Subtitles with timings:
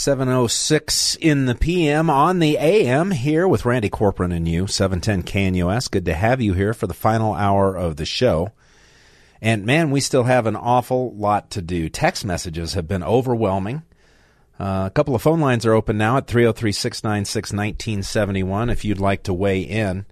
[0.00, 5.90] 706 in the PM on the AM here with Randy Corporon and you, 710 KNUS.
[5.90, 8.50] Good to have you here for the final hour of the show.
[9.42, 11.90] And man, we still have an awful lot to do.
[11.90, 13.82] Text messages have been overwhelming.
[14.58, 19.00] Uh, a couple of phone lines are open now at 303 696 1971 if you'd
[19.00, 20.06] like to weigh in.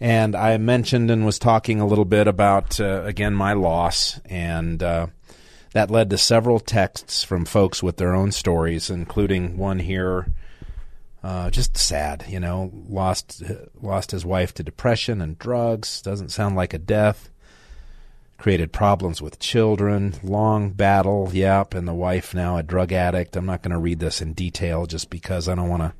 [0.00, 4.18] And I mentioned and was talking a little bit about, uh, again, my loss.
[4.24, 5.08] And uh,
[5.72, 10.26] that led to several texts from folks with their own stories, including one here.
[11.22, 13.42] Uh, just sad, you know, lost
[13.80, 16.02] lost his wife to depression and drugs.
[16.02, 17.30] Doesn't sound like a death
[18.42, 23.36] created problems with children, long battle, yep, and the wife now a drug addict.
[23.36, 25.94] I'm not going to read this in detail just because I don't want to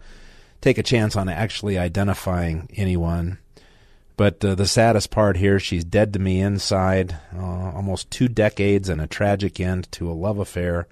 [0.61, 3.39] take a chance on actually identifying anyone.
[4.17, 7.17] But uh, the saddest part here, she's dead to me inside.
[7.35, 10.87] Uh, almost two decades and a tragic end to a love affair.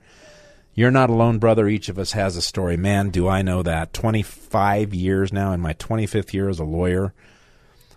[0.75, 1.69] You're not alone, brother.
[1.69, 2.77] Each of us has a story.
[2.77, 3.93] Man, do I know that.
[3.93, 7.13] 25 years now, in my 25th year as a lawyer,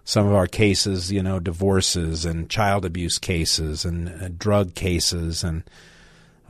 [0.03, 5.43] some of our cases, you know, divorces and child abuse cases and uh, drug cases
[5.43, 5.63] and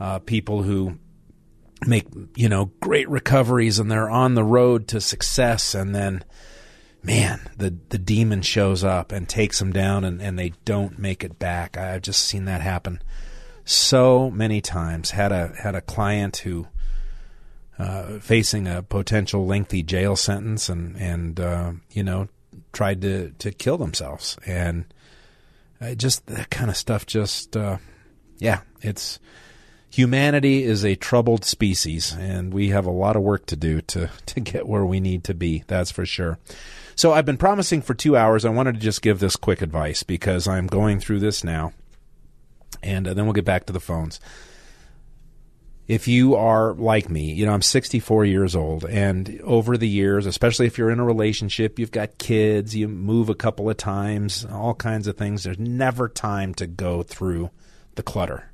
[0.00, 0.98] uh, people who
[1.86, 6.24] make, you know, great recoveries and they're on the road to success and then
[7.04, 11.22] man, the the demon shows up and takes them down and, and they don't make
[11.22, 11.76] it back.
[11.76, 13.02] I've just seen that happen
[13.64, 15.10] so many times.
[15.10, 16.66] Had a had a client who
[17.78, 22.28] uh, facing a potential lengthy jail sentence and and uh, you know
[22.72, 24.86] tried to to kill themselves, and
[25.96, 27.04] just that kind of stuff.
[27.06, 27.78] Just uh,
[28.38, 29.18] yeah, it's
[29.90, 34.10] humanity is a troubled species, and we have a lot of work to do to
[34.26, 35.64] to get where we need to be.
[35.66, 36.38] That's for sure.
[36.96, 38.44] So I've been promising for two hours.
[38.44, 41.72] I wanted to just give this quick advice because I'm going through this now,
[42.82, 44.20] and uh, then we'll get back to the phones
[45.86, 50.24] if you are like me, you know, I'm 64 years old, and over the years,
[50.24, 54.46] especially if you're in a relationship, you've got kids, you move a couple of times,
[54.50, 57.50] all kinds of things, there's never time to go through
[57.96, 58.50] the clutter.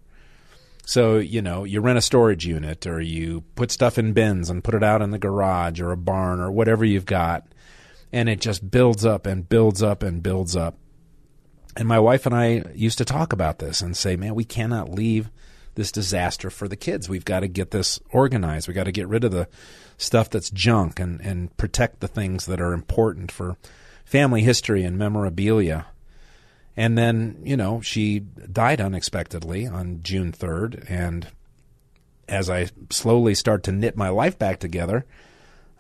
[0.84, 4.64] So, you know, you rent a storage unit or you put stuff in bins and
[4.64, 7.46] put it out in the garage or a barn or whatever you've got,
[8.12, 10.76] and it just builds up and builds up and builds up.
[11.76, 14.91] And my wife and I used to talk about this and say, man, we cannot
[14.91, 15.31] leave
[15.76, 17.09] this disaster for the kids.
[17.09, 18.66] We've got to get this organized.
[18.66, 19.49] We've got to get rid of the
[19.97, 23.56] stuff that's junk and, and protect the things that are important for
[24.04, 25.87] family history and memorabilia.
[26.76, 30.91] And then, you know, she died unexpectedly on June 3rd.
[30.91, 31.28] And
[32.28, 35.04] as I slowly start to knit my life back together,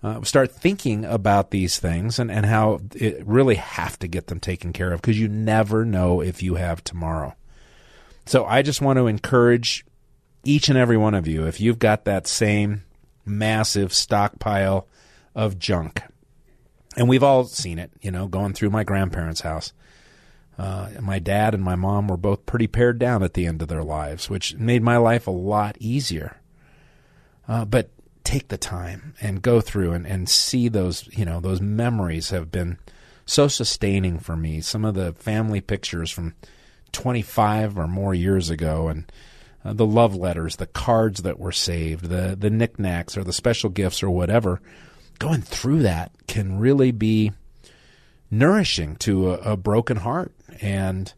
[0.02, 4.40] uh, start thinking about these things and, and how it really have to get them
[4.40, 7.34] taken care of because you never know if you have tomorrow.
[8.26, 9.84] So I just want to encourage
[10.44, 12.84] each and every one of you, if you've got that same
[13.26, 14.86] massive stockpile
[15.34, 16.02] of junk,
[16.96, 19.72] and we've all seen it, you know, going through my grandparents' house.
[20.58, 23.68] Uh, my dad and my mom were both pretty pared down at the end of
[23.68, 26.36] their lives, which made my life a lot easier.
[27.48, 27.90] Uh, but
[28.24, 32.50] take the time and go through and, and see those, you know, those memories have
[32.50, 32.78] been
[33.26, 34.60] so sustaining for me.
[34.60, 36.34] Some of the family pictures from
[36.92, 39.10] 25 or more years ago, and
[39.64, 43.70] uh, the love letters, the cards that were saved, the the knickknacks or the special
[43.70, 44.60] gifts or whatever,
[45.18, 47.32] going through that can really be
[48.30, 51.12] nourishing to a, a broken heart, and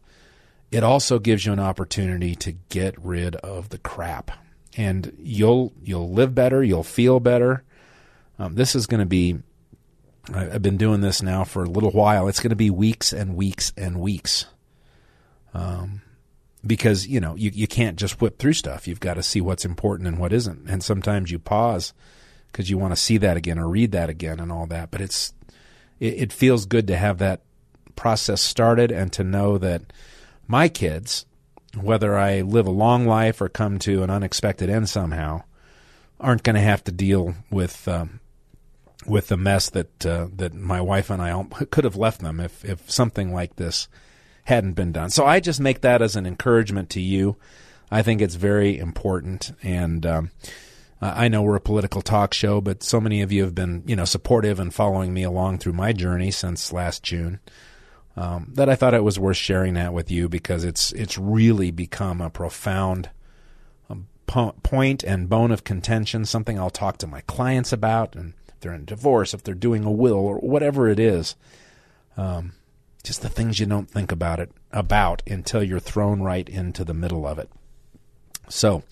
[0.71, 4.31] it also gives you an opportunity to get rid of the crap,
[4.77, 7.63] and you'll you'll live better, you'll feel better.
[8.39, 9.39] Um, this is going to be.
[10.33, 12.29] I've been doing this now for a little while.
[12.29, 14.45] It's going to be weeks and weeks and weeks
[15.53, 16.01] um,
[16.65, 18.87] because you know you you can't just whip through stuff.
[18.87, 21.93] You've got to see what's important and what isn't, and sometimes you pause
[22.51, 24.91] because you want to see that again or read that again and all that.
[24.91, 25.33] But it's
[25.99, 27.41] it, it feels good to have that
[27.95, 29.93] process started and to know that
[30.47, 31.25] my kids,
[31.79, 35.43] whether I live a long life or come to an unexpected end somehow,
[36.19, 38.19] aren't going to have to deal with um,
[39.05, 42.63] with the mess that uh, that my wife and I could have left them if
[42.63, 43.87] if something like this
[44.45, 45.09] hadn't been done.
[45.09, 47.37] So I just make that as an encouragement to you.
[47.89, 49.51] I think it's very important.
[49.61, 50.31] And um,
[51.01, 53.95] I know we're a political talk show, but so many of you have been, you
[53.95, 57.39] know, supportive and following me along through my journey since last June.
[58.15, 61.71] Um, that I thought it was worth sharing that with you because it's it's really
[61.71, 63.09] become a profound
[63.89, 66.25] um, po- point and bone of contention.
[66.25, 69.83] Something I'll talk to my clients about, and if they're in divorce, if they're doing
[69.83, 71.35] a will, or whatever it is.
[72.15, 72.53] Um,
[73.03, 76.93] just the things you don't think about it about until you're thrown right into the
[76.93, 77.49] middle of it.
[78.47, 78.83] So,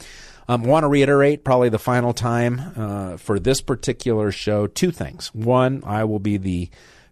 [0.47, 5.33] um, want to reiterate, probably the final time uh, for this particular show, two things.
[5.33, 6.69] One, I will be the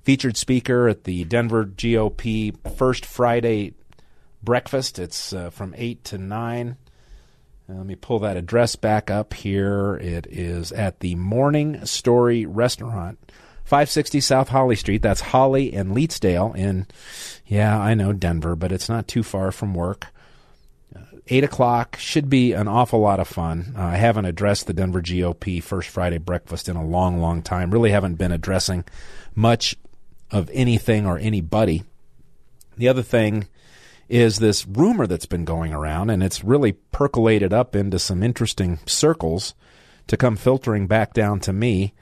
[0.10, 3.76] featured speaker at the Denver GOP First Friday
[4.42, 4.98] breakfast.
[4.98, 6.78] It's uh, from 8 to 9.
[7.70, 9.98] Uh, let me pull that address back up here.
[9.98, 13.20] It is at the Morning Story Restaurant,
[13.66, 15.04] 560 South Holly Street.
[15.04, 16.88] That's Holly and Leetsdale in,
[17.46, 20.08] yeah, I know Denver, but it's not too far from work.
[20.96, 23.76] Uh, 8 o'clock should be an awful lot of fun.
[23.78, 27.70] Uh, I haven't addressed the Denver GOP First Friday breakfast in a long, long time.
[27.70, 28.86] Really haven't been addressing
[29.36, 29.76] much
[30.32, 31.84] of anything or anybody.
[32.78, 33.48] The other thing
[34.08, 38.80] is this rumor that's been going around, and it's really percolated up into some interesting
[38.86, 39.54] circles
[40.08, 41.94] to come filtering back down to me,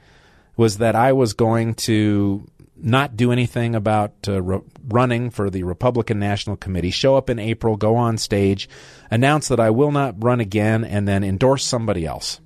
[0.56, 2.46] was that I was going to
[2.80, 7.38] not do anything about uh, re- running for the Republican National Committee, show up in
[7.38, 8.68] April, go on stage,
[9.10, 12.40] announce that I will not run again, and then endorse somebody else.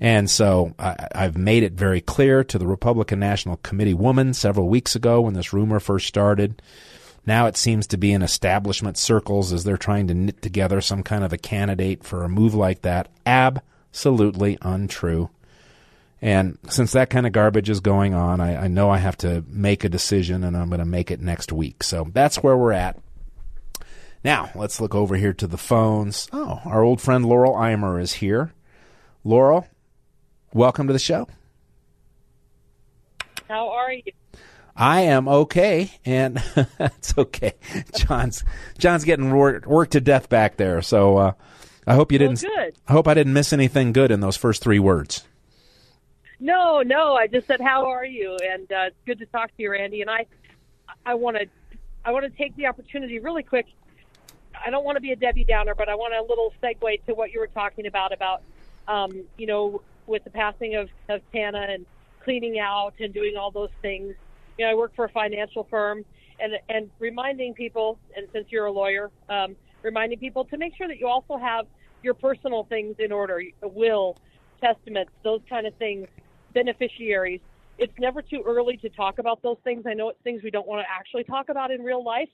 [0.00, 4.68] And so I, have made it very clear to the Republican National Committee woman several
[4.68, 6.62] weeks ago when this rumor first started.
[7.26, 11.02] Now it seems to be in establishment circles as they're trying to knit together some
[11.02, 13.08] kind of a candidate for a move like that.
[13.26, 15.30] Absolutely untrue.
[16.20, 19.44] And since that kind of garbage is going on, I, I know I have to
[19.46, 21.82] make a decision and I'm going to make it next week.
[21.82, 22.98] So that's where we're at.
[24.24, 26.28] Now, let's look over here to the phones.
[26.32, 28.52] Oh, our old friend Laurel Imer is here.
[29.22, 29.66] Laurel,
[30.52, 31.28] welcome to the show.
[33.48, 34.12] How are you?
[34.76, 36.42] I am okay, and
[36.78, 37.54] it's okay.
[37.96, 38.44] John's
[38.78, 41.32] John's getting worked, worked to death back there, so uh,
[41.86, 42.44] I hope you didn't.
[42.44, 45.24] Well, I hope I didn't miss anything good in those first three words.
[46.38, 49.62] No, no, I just said how are you, and uh, it's good to talk to
[49.62, 50.02] you, Randy.
[50.02, 50.26] And I,
[51.04, 51.46] I want to,
[52.04, 53.66] I want to take the opportunity really quick.
[54.64, 57.14] I don't want to be a Debbie Downer, but I want a little segue to
[57.14, 58.42] what you were talking about about,
[58.86, 61.86] um, you know, with the passing of, of Tana and
[62.24, 64.14] cleaning out and doing all those things.
[64.56, 66.04] You know, I work for a financial firm
[66.40, 70.88] and and reminding people, and since you're a lawyer, um, reminding people to make sure
[70.88, 71.66] that you also have
[72.02, 74.16] your personal things in order, will,
[74.60, 76.06] testaments, those kind of things,
[76.54, 77.40] beneficiaries.
[77.78, 79.84] It's never too early to talk about those things.
[79.86, 82.28] I know it's things we don't want to actually talk about in real life,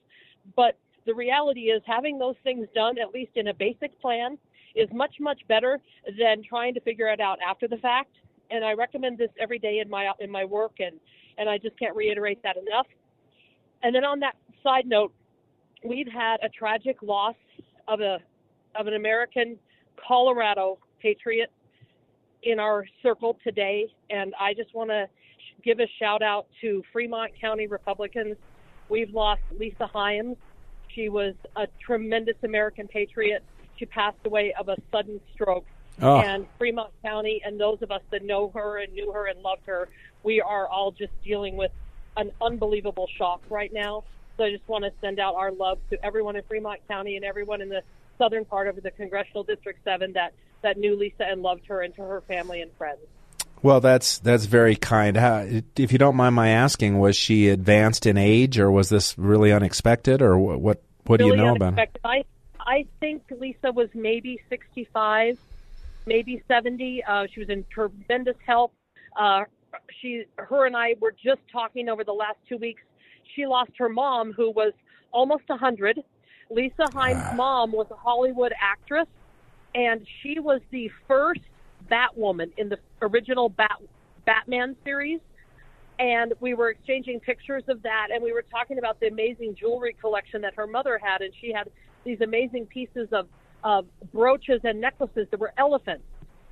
[0.56, 4.38] but the reality is having those things done, at least in a basic plan,
[4.75, 5.79] is much much better
[6.19, 8.11] than trying to figure it out after the fact.
[8.50, 10.99] And I recommend this every day in my in my work, and
[11.38, 12.87] and I just can't reiterate that enough.
[13.82, 15.12] And then on that side note,
[15.85, 17.37] we've had a tragic loss
[17.88, 18.19] of a
[18.75, 19.59] of an American
[20.06, 21.50] Colorado patriot
[22.43, 25.06] in our circle today, and I just want to
[25.65, 28.37] give a shout out to Fremont County Republicans.
[28.88, 30.37] We've lost Lisa Hyams.
[30.94, 33.43] She was a tremendous American patriot
[33.76, 35.67] she passed away of a sudden stroke.
[36.03, 36.21] Oh.
[36.21, 39.67] And Fremont County and those of us that know her and knew her and loved
[39.67, 39.89] her,
[40.22, 41.70] we are all just dealing with
[42.17, 44.05] an unbelievable shock right now.
[44.37, 47.25] So I just want to send out our love to everyone in Fremont County and
[47.25, 47.82] everyone in the
[48.19, 50.32] southern part of the Congressional District 7 that,
[50.63, 53.01] that knew Lisa and loved her and to her family and friends.
[53.63, 55.17] Well, that's that's very kind.
[55.17, 55.46] How,
[55.77, 59.53] if you don't mind my asking, was she advanced in age, or was this really
[59.53, 60.60] unexpected, or what?
[60.60, 61.79] What, what really do you know about?
[62.05, 62.25] I
[62.67, 65.39] I think Lisa was maybe 65,
[66.06, 67.05] maybe 70.
[67.05, 68.73] Uh, she was in tremendous health.
[69.17, 69.44] Uh,
[70.01, 72.83] she, her, and I were just talking over the last two weeks.
[73.35, 74.73] She lost her mom, who was
[75.13, 76.03] almost 100.
[76.51, 77.33] Lisa ah.
[77.35, 79.09] mom was a Hollywood actress,
[79.75, 81.41] and she was the first
[81.91, 83.83] Batwoman in the original Bat
[84.25, 85.21] Batman series.
[85.99, 89.94] And we were exchanging pictures of that, and we were talking about the amazing jewelry
[90.01, 91.69] collection that her mother had, and she had
[92.05, 93.27] these amazing pieces of,
[93.63, 96.05] of brooches and necklaces that were elephants.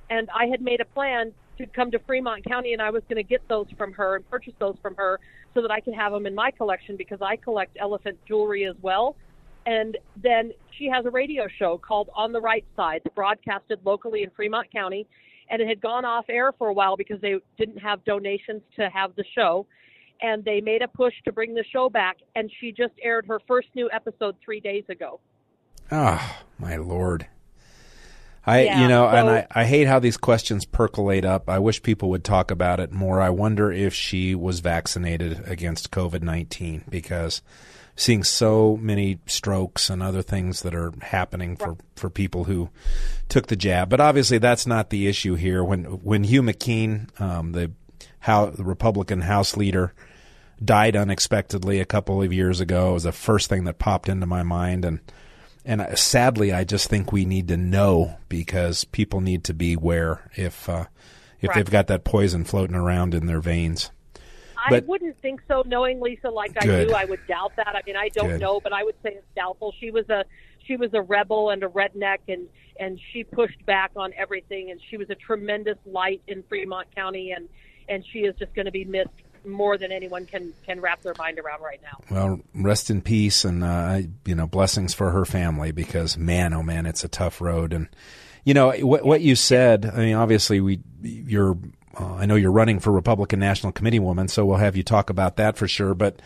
[0.09, 3.17] And I had made a plan to come to Fremont County and I was going
[3.17, 5.19] to get those from her and purchase those from her
[5.53, 8.75] so that I could have them in my collection because I collect elephant jewelry as
[8.81, 9.15] well.
[9.65, 14.29] And then she has a radio show called On the Right Side, broadcasted locally in
[14.31, 15.07] Fremont County.
[15.49, 18.89] And it had gone off air for a while because they didn't have donations to
[18.89, 19.65] have the show.
[20.21, 22.17] And they made a push to bring the show back.
[22.35, 25.19] And she just aired her first new episode three days ago.
[25.95, 27.27] Ah, oh, my lord.
[28.45, 31.47] I, Yeah, you know, and I, I hate how these questions percolate up.
[31.49, 33.21] I wish people would talk about it more.
[33.21, 37.43] I wonder if she was vaccinated against COVID 19 because
[37.95, 42.69] seeing so many strokes and other things that are happening for, for people who
[43.29, 43.87] took the jab.
[43.87, 45.63] But obviously, that's not the issue here.
[45.63, 47.71] When, when Hugh McKean, um, the,
[48.19, 49.93] how, the Republican House leader,
[50.63, 54.25] died unexpectedly a couple of years ago, it was the first thing that popped into
[54.25, 54.85] my mind.
[54.85, 54.99] And,
[55.65, 59.73] and I- sadly, I just think we need to know because people need to be
[59.73, 60.85] aware if uh,
[61.41, 61.55] if Right.
[61.57, 63.91] they've got that poison floating around in their veins.
[64.65, 66.87] I wouldn't think so, knowing Lisa like I Good.
[66.87, 66.93] do.
[66.95, 67.75] I would doubt that.
[67.75, 68.39] I mean, I don't Good.
[68.41, 69.73] know, but I would say it's doubtful.
[69.79, 70.23] She was a
[70.65, 72.47] she was a rebel and a redneck, and
[72.79, 77.31] and she pushed back on everything, and she was a tremendous light in Fremont County,
[77.31, 77.49] and
[77.89, 79.09] and she is just going to be missed
[79.45, 81.99] more than anyone can can wrap their mind around right now.
[82.09, 86.63] Well, rest in peace, and uh, you know, blessings for her family because man, oh
[86.63, 87.73] man, it's a tough road.
[87.73, 87.87] And
[88.43, 89.85] you know what what you said.
[89.85, 91.57] I mean, obviously, we you're.
[91.95, 95.11] Uh, I know you're running for Republican National Committee woman, so we'll have you talk
[95.11, 95.93] about that for sure.
[95.93, 96.23] But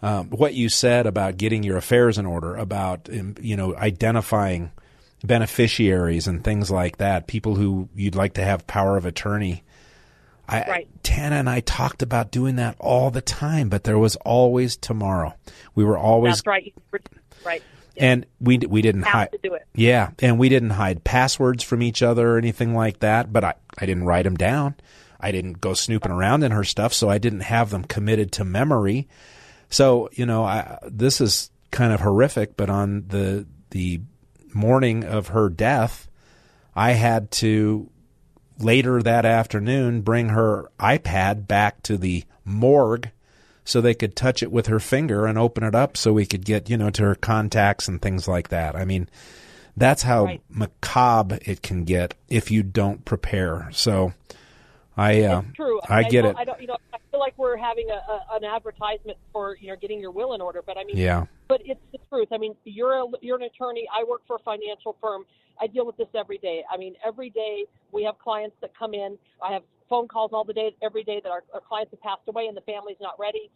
[0.00, 4.72] um, what you said about getting your affairs in order, about um, you know identifying
[5.24, 9.62] beneficiaries and things like that, people who you'd like to have power of attorney.
[10.48, 10.88] I, Right.
[11.02, 15.34] Tana and I talked about doing that all the time, but there was always tomorrow.
[15.74, 16.74] We were always That's right,
[17.44, 17.62] right.
[17.96, 19.32] and we we didn't hide.
[19.32, 19.66] to do it.
[19.74, 23.32] Yeah, and we didn't hide passwords from each other or anything like that.
[23.32, 24.74] But I I didn't write them down.
[25.20, 28.44] I didn't go snooping around in her stuff, so I didn't have them committed to
[28.44, 29.08] memory.
[29.70, 32.56] So you know, I, this is kind of horrific.
[32.56, 34.00] But on the the
[34.52, 36.08] morning of her death,
[36.74, 37.88] I had to
[38.62, 43.10] later that afternoon bring her iPad back to the morgue
[43.64, 46.44] so they could touch it with her finger and open it up so we could
[46.44, 48.74] get, you know, to her contacts and things like that.
[48.74, 49.08] I mean,
[49.76, 50.42] that's how Right.
[50.48, 53.68] macabre it can get if you don't prepare.
[53.72, 54.12] So
[54.96, 55.80] I uh, It's true.
[55.88, 56.36] I get don't, it.
[56.38, 56.60] I don't.
[56.60, 60.00] You know, I feel like we're having a, a, an advertisement for you know getting
[60.00, 61.26] your will in order, but I mean, Yeah.
[61.48, 62.28] But it's the truth.
[62.32, 63.86] I mean, you're a, you're an attorney.
[63.94, 65.24] I work for a financial firm.
[65.60, 66.62] I deal with this every day.
[66.70, 69.18] I mean, every day we have clients that come in.
[69.42, 72.22] I have phone calls all the day, every day that our, our clients have passed
[72.26, 73.50] away and the family's not ready.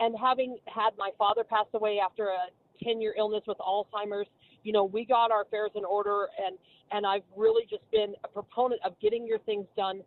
[0.00, 2.48] And having had my father pass away after a
[2.82, 4.26] 10 year illness with Alzheimer's,
[4.62, 6.56] you know, we got our affairs in order and,
[6.90, 10.02] and I've really just been a proponent of getting your things done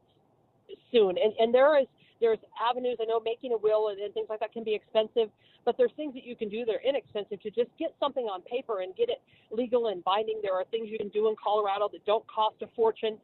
[0.91, 1.17] soon.
[1.17, 1.87] And, and there is,
[2.21, 2.97] there's avenues.
[3.01, 5.29] I know making a will and, and things like that can be expensive,
[5.65, 8.41] but there's things that you can do that are inexpensive to just get something on
[8.43, 10.39] paper and get it legal and binding.
[10.41, 13.17] There are things you can do in Colorado that don't cost a fortune.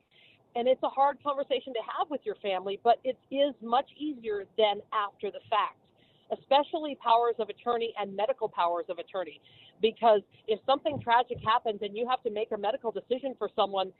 [0.56, 4.46] And it's a hard conversation to have with your family, but it is much easier
[4.58, 5.77] than after the fact,
[6.32, 9.39] especially powers of attorney and medical powers of attorney.
[9.82, 13.94] Because if something tragic happens and you have to make a medical decision for someone,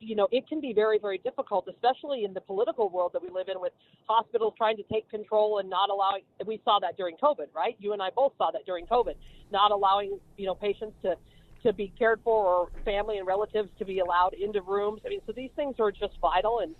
[0.00, 3.30] you know, it can be very, very difficult, especially in the political world that we
[3.30, 3.72] live in with
[4.06, 7.76] hospitals trying to take control and not allowing, we saw that during COVID, right?
[7.80, 9.14] You and I both saw that during COVID,
[9.50, 11.16] not allowing, you know, patients to,
[11.62, 15.00] to be cared for or family and relatives to be allowed into rooms.
[15.04, 16.60] I mean, so these things are just vital.
[16.60, 16.74] And,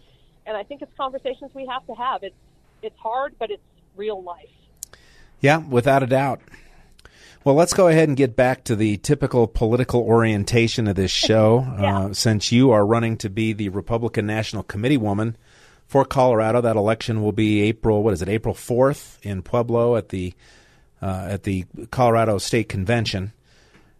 [0.46, 2.22] and I think it's conversations we have to have.
[2.22, 2.34] It's,
[2.82, 3.62] it's hard, but it's
[3.96, 4.48] real life.
[5.40, 6.40] Yeah, without a doubt.
[7.46, 11.64] Well, let's go ahead and get back to the typical political orientation of this show.
[11.78, 11.98] Yeah.
[11.98, 15.36] uh, since you are running to be the Republican National Committee woman
[15.86, 18.02] for Colorado, that election will be April.
[18.02, 18.28] What is it?
[18.28, 20.34] April fourth in Pueblo at the
[21.00, 23.32] uh, at the Colorado State Convention,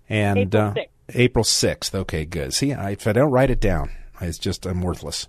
[0.08, 0.86] and April uh, 6th.
[1.14, 1.94] April sixth.
[1.94, 2.52] Okay, good.
[2.52, 5.28] See, I, if I don't write it down, it's just I'm worthless.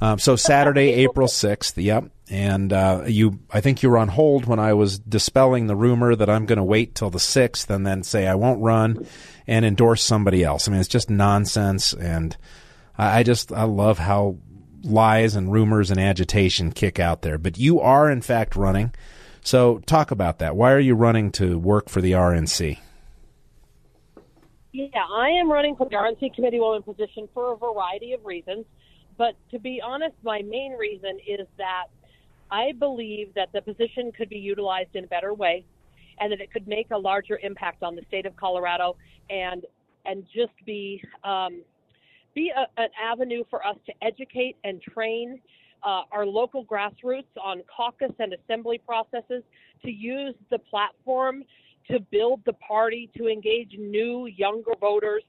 [0.00, 1.78] Um, so Saturday, April sixth.
[1.78, 2.10] Yep.
[2.28, 6.16] And uh, you, I think you were on hold when I was dispelling the rumor
[6.16, 9.06] that I'm going to wait till the sixth and then say I won't run
[9.46, 10.66] and endorse somebody else.
[10.66, 12.36] I mean, it's just nonsense, and
[12.98, 14.38] I, I just I love how
[14.82, 17.38] lies and rumors and agitation kick out there.
[17.38, 18.92] But you are in fact running.
[19.42, 20.56] So talk about that.
[20.56, 22.78] Why are you running to work for the RNC?
[24.72, 28.66] Yeah, I am running for the RNC committee woman position for a variety of reasons.
[29.16, 31.86] But to be honest, my main reason is that
[32.50, 35.64] I believe that the position could be utilized in a better way
[36.20, 38.96] and that it could make a larger impact on the state of Colorado
[39.30, 39.64] and
[40.04, 41.62] and just be um,
[42.34, 45.40] be a, an avenue for us to educate and train
[45.84, 49.42] uh, our local grassroots on caucus and assembly processes
[49.84, 51.44] to use the platform
[51.90, 55.22] to build the party, to engage new, younger voters.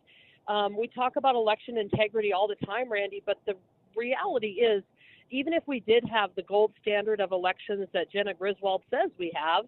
[0.48, 3.54] Um, we talk about election integrity all the time, Randy, but the
[3.96, 4.84] reality is,
[5.30, 9.32] even if we did have the gold standard of elections that Jena Griswold says we
[9.36, 9.66] have,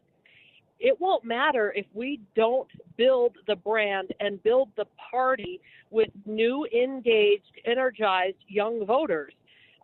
[0.79, 5.59] it won't matter if we don't build the brand and build the party
[5.91, 9.33] with new, engaged, energized young voters.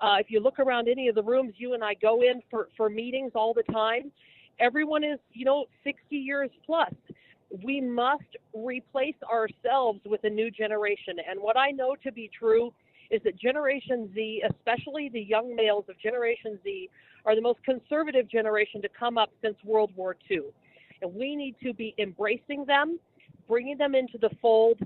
[0.01, 2.69] Uh, if you look around any of the rooms you and I go in for,
[2.77, 4.11] for meetings all the time,
[4.59, 6.93] everyone is, you know, 60 years plus.
[7.63, 11.17] We must replace ourselves with a new generation.
[11.29, 12.73] And what I know to be true
[13.09, 16.89] is that Generation Z, especially the young males of Generation Z,
[17.25, 20.41] are the most conservative generation to come up since World War II.
[21.01, 22.99] And we need to be embracing them,
[23.47, 24.79] bringing them into the fold,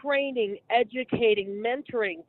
[0.00, 2.22] training, educating, mentoring,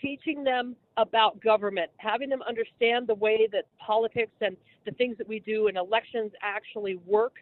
[0.00, 5.28] teaching them about government, having them understand the way that politics and the things that
[5.28, 7.34] we do in elections actually work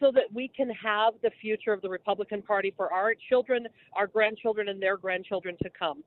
[0.00, 4.06] so that we can have the future of the Republican Party for our children, our
[4.06, 6.02] grandchildren, and their grandchildren to come.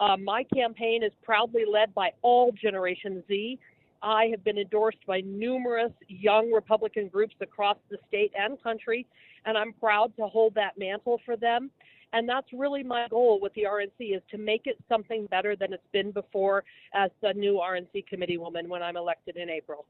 [0.00, 3.58] Uh, my campaign is proudly led by all Generation Z.
[4.02, 9.06] I have been endorsed by numerous young Republican groups across the state and country,
[9.44, 11.70] and I'm proud to hold that mantle for them.
[12.14, 15.74] And that's really my goal with the RNC is to make it something better than
[15.74, 16.64] it's been before
[16.94, 19.84] as the new RNC committee woman when I'm elected in April.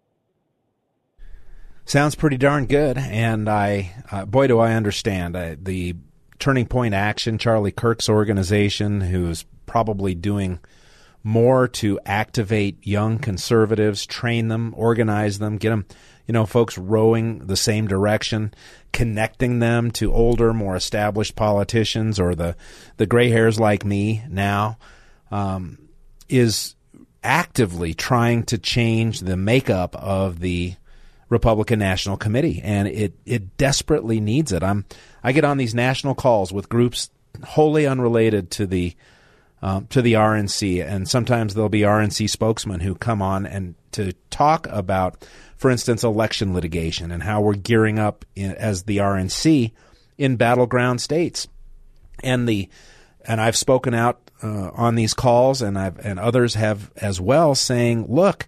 [1.85, 5.97] Sounds pretty darn good, and I, uh, boy, do I understand uh, the
[6.39, 10.59] Turning Point Action, Charlie Kirk's organization, who's probably doing
[11.23, 15.87] more to activate young conservatives, train them, organize them, get them,
[16.27, 18.53] you know, folks rowing the same direction,
[18.93, 22.57] connecting them to older, more established politicians or the
[22.97, 24.77] the gray hairs like me now,
[25.31, 25.79] um,
[26.29, 26.75] is
[27.23, 30.75] actively trying to change the makeup of the
[31.29, 34.65] Republican National Committee, and it it desperately needs it.
[34.65, 34.85] I'm
[35.23, 37.11] I get on these national calls with groups
[37.45, 38.97] wholly unrelated to the
[39.63, 44.13] um, to the RNC, and sometimes there'll be RNC spokesmen who come on and to
[44.31, 45.27] talk about,
[45.57, 49.73] for instance, election litigation and how we're gearing up in, as the RNC
[50.17, 51.49] in battleground states,
[52.23, 52.69] and the
[53.27, 57.55] and I've spoken out uh, on these calls, and I've and others have as well,
[57.55, 58.47] saying, look,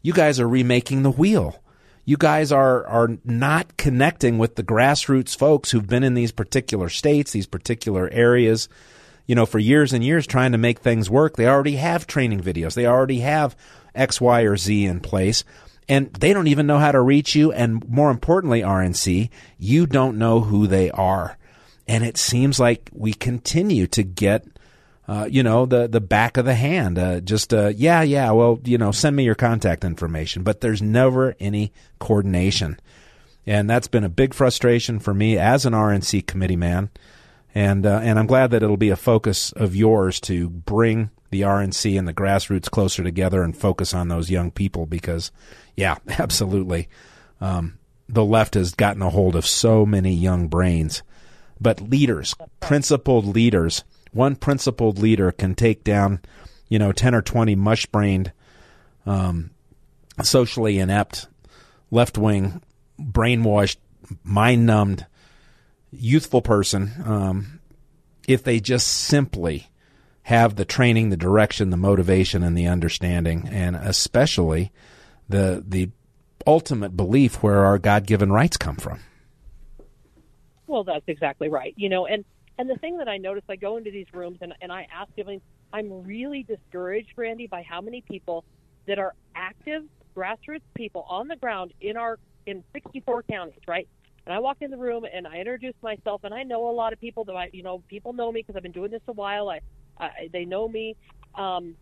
[0.00, 1.60] you guys are remaking the wheel.
[2.06, 6.88] You guys are are not connecting with the grassroots folks who've been in these particular
[6.88, 8.68] states, these particular areas
[9.26, 11.36] you know, for years and years trying to make things work.
[11.36, 12.74] They already have training videos.
[12.74, 13.56] They already have
[13.94, 15.44] X, Y, or Z in place.
[15.88, 17.52] And they don't even know how to reach you.
[17.52, 21.36] And more importantly, RNC, you don't know who they are.
[21.86, 24.46] And it seems like we continue to get,
[25.06, 26.98] uh, you know, the, the back of the hand.
[26.98, 30.42] Uh, just, uh, yeah, yeah, well, you know, send me your contact information.
[30.42, 32.80] But there's never any coordination.
[33.46, 36.88] And that's been a big frustration for me as an RNC committee man
[37.54, 41.42] and uh, and I'm glad that it'll be a focus of yours to bring the
[41.42, 45.30] RNC and the grassroots closer together and focus on those young people because,
[45.76, 46.88] yeah, absolutely,
[47.40, 51.02] um, the left has gotten a hold of so many young brains,
[51.60, 56.20] but leaders, principled leaders, one principled leader can take down,
[56.68, 58.32] you know, ten or twenty mush brained,
[59.06, 59.50] um,
[60.22, 61.28] socially inept,
[61.92, 62.62] left wing,
[63.00, 63.76] brainwashed,
[64.24, 65.06] mind numbed
[65.98, 67.60] youthful person, um,
[68.26, 69.68] if they just simply
[70.24, 74.72] have the training, the direction, the motivation, and the understanding, and especially
[75.28, 75.90] the the
[76.46, 79.00] ultimate belief where our God given rights come from.
[80.66, 81.74] Well, that's exactly right.
[81.76, 82.24] You know, and
[82.58, 85.14] and the thing that I notice, I go into these rooms and and I ask
[85.14, 85.40] them,
[85.72, 88.44] I'm really discouraged, Randy, by how many people
[88.86, 89.84] that are active
[90.16, 93.88] grassroots people on the ground in our in 64 counties, right?
[94.26, 96.92] And I walk in the room and I introduce myself, and I know a lot
[96.92, 99.12] of people that I, you know, people know me because I've been doing this a
[99.12, 99.50] while.
[99.50, 99.60] I,
[99.98, 100.96] I they know me.
[101.34, 101.76] Um,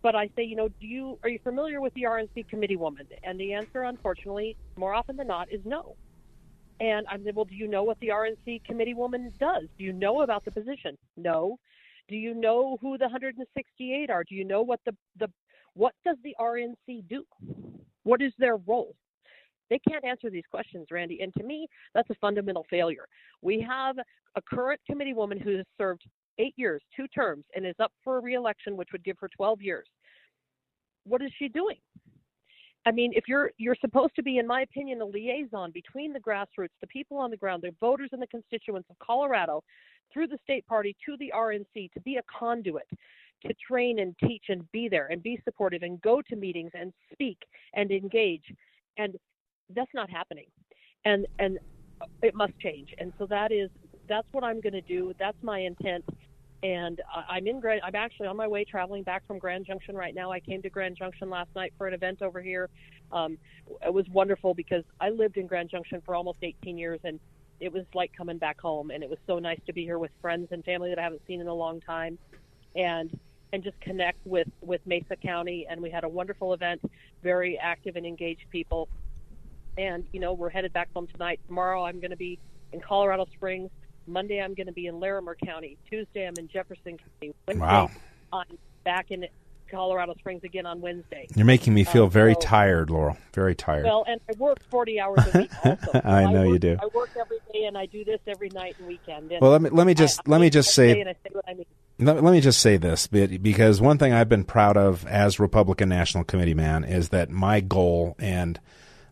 [0.00, 3.06] but I say, you know, do you are you familiar with the RNC committee woman?
[3.24, 5.96] And the answer, unfortunately, more often than not, is no.
[6.80, 9.64] And I said, well, do you know what the RNC committee woman does?
[9.76, 10.96] Do you know about the position?
[11.16, 11.58] No.
[12.08, 14.22] Do you know who the 168 are?
[14.22, 15.28] Do you know what the the
[15.74, 17.24] what does the RNC do?
[18.04, 18.94] What is their role?
[19.70, 21.20] They can't answer these questions, Randy.
[21.20, 23.06] And to me, that's a fundamental failure.
[23.42, 23.96] We have
[24.36, 26.04] a current committee woman who has served
[26.38, 29.60] eight years, two terms, and is up for a reelection, which would give her 12
[29.60, 29.86] years.
[31.04, 31.76] What is she doing?
[32.86, 36.20] I mean, if you're you're supposed to be, in my opinion, a liaison between the
[36.20, 39.62] grassroots, the people on the ground, the voters and the constituents of Colorado,
[40.12, 42.88] through the state party to the RNC, to be a conduit,
[43.46, 46.92] to train and teach and be there and be supportive and go to meetings and
[47.12, 47.38] speak
[47.74, 48.44] and engage.
[48.96, 49.16] And
[49.74, 50.46] that's not happening,
[51.04, 51.58] and and
[52.22, 52.94] it must change.
[52.98, 53.70] And so that is
[54.08, 55.12] that's what I'm going to do.
[55.18, 56.04] That's my intent.
[56.62, 57.82] and I'm in Grand.
[57.84, 60.32] I'm actually on my way traveling back from Grand Junction right now.
[60.32, 62.68] I came to Grand Junction last night for an event over here.
[63.12, 63.38] Um,
[63.84, 67.20] it was wonderful because I lived in Grand Junction for almost 18 years, and
[67.60, 68.90] it was like coming back home.
[68.90, 71.22] And it was so nice to be here with friends and family that I haven't
[71.26, 72.18] seen in a long time,
[72.74, 73.16] and
[73.52, 75.66] and just connect with with Mesa County.
[75.70, 76.80] And we had a wonderful event,
[77.22, 78.88] very active and engaged people.
[79.78, 81.40] And you know, we're headed back home tonight.
[81.46, 82.38] Tomorrow, I'm going to be
[82.72, 83.70] in Colorado Springs
[84.08, 85.76] Monday, I'm going to be in Larimer County.
[85.88, 87.34] Tuesday, I'm in Jefferson County.
[87.46, 87.90] Wednesday, wow.
[88.32, 89.26] I'm back in
[89.70, 91.28] Colorado Springs again on Wednesday.
[91.36, 93.18] You're making me feel Um, very so- tired, Laurel.
[93.34, 93.84] Very tired.
[93.84, 96.00] Well, and I work 40 hours a week also.
[96.04, 96.76] I know work, you do.
[96.82, 99.30] I work every day, and I do this every night and weekend.
[99.30, 101.12] And well, let me let me just I- I let me just say and I
[101.12, 101.66] say what I mean.
[101.98, 105.90] let, let me just say this because one thing I've been proud of as Republican
[105.90, 108.58] National Committee man is that my goal and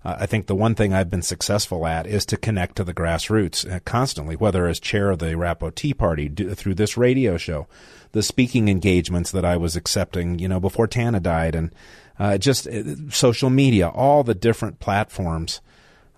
[0.07, 2.95] uh, I think the one thing I've been successful at is to connect to the
[2.95, 7.37] grassroots uh, constantly, whether as chair of the Arapahoe Tea Party do, through this radio
[7.37, 7.67] show,
[8.13, 11.75] the speaking engagements that I was accepting, you know, before Tana died, and
[12.21, 15.61] uh, just uh, social media, all the different platforms.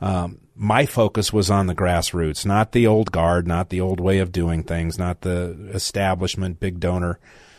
[0.03, 4.19] Um, my focus was on the grassroots, not the old guard, not the old way
[4.19, 7.19] of doing things, not the establishment, big donor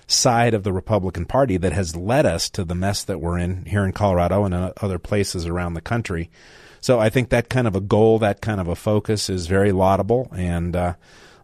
[0.10, 3.66] side of the Republican Party that has led us to the mess that we're in
[3.66, 6.32] here in Colorado and other places around the country.
[6.82, 9.72] So I think that kind of a goal, that kind of a focus is very
[9.72, 10.32] laudable.
[10.36, 10.94] And uh,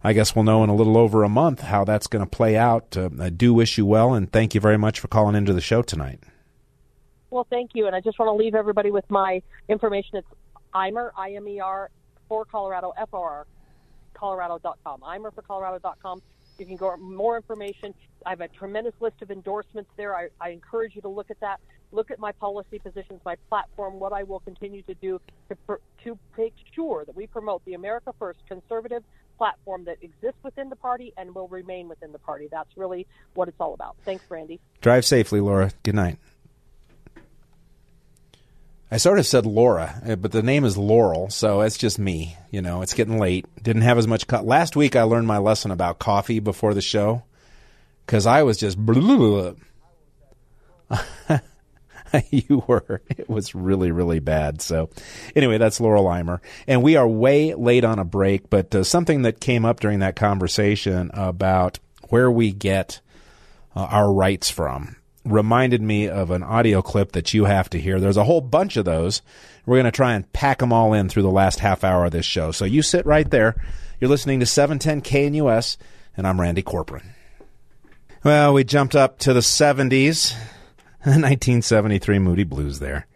[0.03, 2.57] I guess we'll know in a little over a month how that's going to play
[2.57, 2.97] out.
[2.97, 5.61] Uh, I do wish you well, and thank you very much for calling into the
[5.61, 6.21] show tonight.
[7.29, 10.17] Well, thank you, and I just want to leave everybody with my information.
[10.17, 10.27] It's
[10.73, 11.89] Imer, I-M-E-R,
[12.27, 13.45] for Colorado, F-O-R,
[14.13, 15.01] Colorado.com.
[15.01, 16.21] Imer for Colorado.com.
[16.57, 17.93] You can go more information.
[18.25, 20.15] I have a tremendous list of endorsements there.
[20.15, 21.59] I, I encourage you to look at that.
[21.91, 26.19] Look at my policy positions, my platform, what I will continue to do to, to
[26.37, 29.03] make sure that we promote the America First conservative
[29.37, 32.47] platform that exists within the party and will remain within the party.
[32.49, 33.95] That's really what it's all about.
[34.03, 34.59] Thanks, Randy.
[34.81, 35.71] Drive safely, Laura.
[35.83, 36.17] Good night.
[38.91, 42.37] I sort of said Laura, uh, but the name is Laurel, so it's just me.
[42.51, 43.45] You know, it's getting late.
[43.61, 44.27] Didn't have as much.
[44.27, 47.23] Co- Last week, I learned my lesson about coffee before the show
[48.05, 48.77] because I was just.
[52.29, 53.01] you were.
[53.09, 54.61] It was really, really bad.
[54.61, 54.89] So,
[55.35, 56.39] anyway, that's Laurel Imer.
[56.67, 59.99] And we are way late on a break, but uh, something that came up during
[59.99, 63.01] that conversation about where we get
[63.75, 67.99] uh, our rights from reminded me of an audio clip that you have to hear.
[67.99, 69.21] There's a whole bunch of those.
[69.65, 72.11] We're going to try and pack them all in through the last half hour of
[72.11, 72.51] this show.
[72.51, 73.55] So you sit right there.
[73.99, 75.77] You're listening to 710 KNUS, and US,
[76.15, 77.05] and I'm Randy Corporon.
[78.23, 80.33] Well, we jumped up to the 70s,
[80.99, 83.07] 1973 Moody Blues there.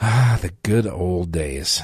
[0.00, 1.82] Ah, the good old days.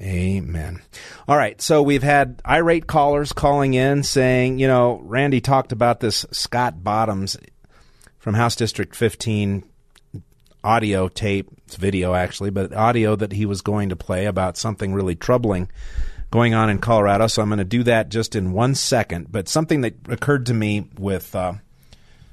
[0.00, 0.80] Amen.
[1.26, 1.60] All right.
[1.60, 6.82] So we've had irate callers calling in saying, you know, Randy talked about this Scott
[6.84, 7.36] Bottoms
[8.18, 9.64] from House District 15
[10.64, 14.92] audio tape, it's video actually, but audio that he was going to play about something
[14.92, 15.68] really troubling
[16.30, 17.26] going on in Colorado.
[17.26, 19.30] So I'm going to do that just in one second.
[19.30, 21.54] But something that occurred to me with uh,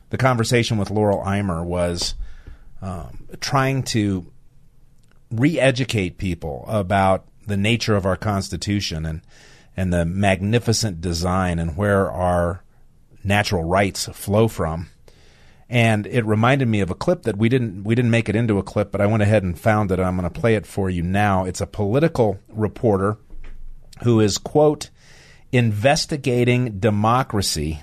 [0.09, 2.15] the conversation with Laurel Imer was
[2.81, 4.25] um, trying to
[5.31, 9.21] re educate people about the nature of our Constitution and,
[9.77, 12.63] and the magnificent design and where our
[13.23, 14.89] natural rights flow from
[15.69, 18.57] and it reminded me of a clip that we didn't we didn't make it into
[18.57, 19.99] a clip, but I went ahead and found it.
[19.99, 21.45] I'm going to play it for you now.
[21.45, 23.17] It's a political reporter
[24.03, 24.89] who is quote
[25.51, 27.81] investigating democracy,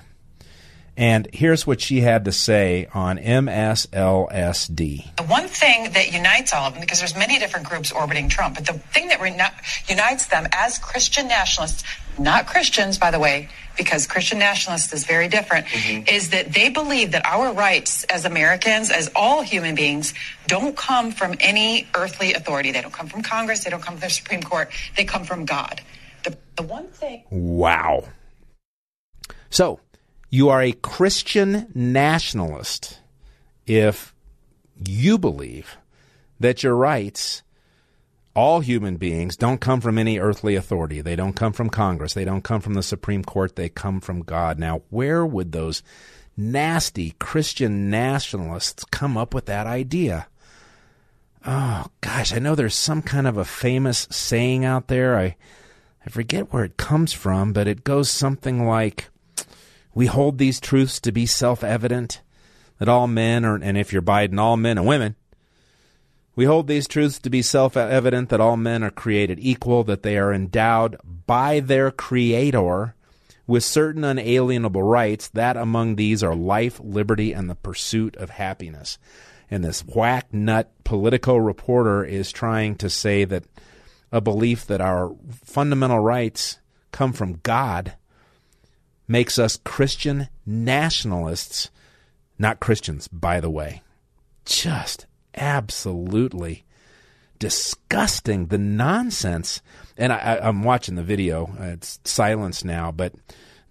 [0.95, 5.15] and here's what she had to say on MSLSD.
[5.15, 8.55] The one thing that unites all of them, because there's many different groups orbiting Trump,
[8.55, 9.53] but the thing that rena-
[9.87, 11.83] unites them as Christian nationalists,
[12.19, 16.07] not Christians, by the way, because Christian nationalists is very different, mm-hmm.
[16.07, 20.13] is that they believe that our rights as Americans, as all human beings,
[20.47, 22.71] don't come from any earthly authority.
[22.71, 23.63] They don't come from Congress.
[23.63, 24.71] They don't come from the Supreme Court.
[24.95, 25.81] They come from God.
[26.23, 27.23] The, the one thing.
[27.31, 28.03] Wow.
[29.49, 29.79] So,
[30.33, 32.99] you are a Christian nationalist
[33.67, 34.15] if
[34.83, 35.77] you believe
[36.39, 37.43] that your rights,
[38.35, 41.01] all human beings, don't come from any earthly authority.
[41.01, 42.15] They don't come from Congress.
[42.15, 43.55] They don't come from the Supreme Court.
[43.55, 44.57] They come from God.
[44.57, 45.83] Now, where would those
[46.35, 50.25] nasty Christian nationalists come up with that idea?
[51.45, 55.15] Oh, gosh, I know there's some kind of a famous saying out there.
[55.15, 55.35] I.
[56.05, 59.09] I forget where it comes from, but it goes something like
[59.93, 62.21] We hold these truths to be self evident
[62.79, 65.15] that all men are, and if you're Biden, all men and women.
[66.35, 70.03] We hold these truths to be self evident that all men are created equal, that
[70.03, 72.95] they are endowed by their Creator
[73.45, 78.97] with certain unalienable rights, that among these are life, liberty, and the pursuit of happiness.
[79.51, 83.43] And this whack nut Politico reporter is trying to say that
[84.11, 86.59] a belief that our fundamental rights
[86.91, 87.93] come from God
[89.07, 91.69] makes us Christian nationalists,
[92.37, 93.81] not Christians, by the way.
[94.45, 96.63] Just absolutely
[97.39, 98.47] disgusting.
[98.47, 99.61] The nonsense.
[99.97, 101.47] And I, am watching the video.
[101.59, 103.13] Uh, it's silence now, but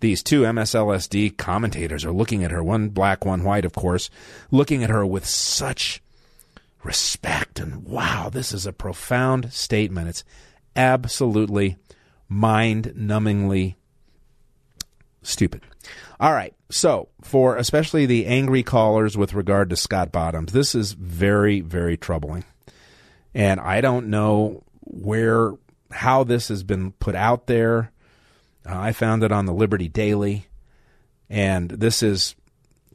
[0.01, 4.11] these two MSLSD commentators are looking at her, one black, one white, of course,
[4.51, 6.03] looking at her with such
[6.83, 7.61] respect.
[7.61, 10.09] And wow, this is a profound statement.
[10.09, 10.25] It's
[10.75, 11.77] absolutely
[12.29, 13.77] mind numbingly
[15.23, 15.63] stupid.
[16.21, 16.55] All right.
[16.71, 21.97] So, for especially the angry callers with regard to Scott Bottoms, this is very, very
[21.97, 22.45] troubling.
[23.35, 25.53] And I don't know where,
[25.91, 27.93] how this has been put out there.
[28.65, 30.47] Uh, I found it on the Liberty Daily.
[31.29, 32.37] And this is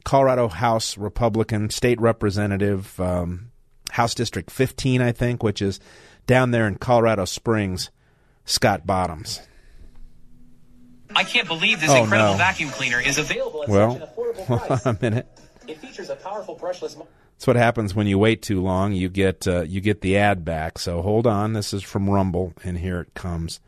[0.04, 3.50] Colorado House Republican State Representative, um,
[3.90, 5.80] House District 15, I think, which is
[6.26, 7.90] down there in Colorado Springs,
[8.44, 9.40] Scott Bottoms.
[11.18, 12.38] I can't believe this oh, incredible no.
[12.38, 14.86] vacuum cleaner is available at well, such an affordable price.
[14.86, 15.26] A minute.
[15.66, 16.96] It features a powerful brushless.
[16.96, 18.92] That's what happens when you wait too long.
[18.92, 20.78] You get uh, you get the ad back.
[20.78, 21.54] So hold on.
[21.54, 23.58] This is from Rumble, and here it comes